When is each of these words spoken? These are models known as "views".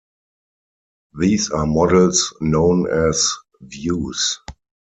These 1.19 1.51
are 1.51 1.67
models 1.67 2.33
known 2.41 2.89
as 2.89 3.31
"views". 3.61 4.39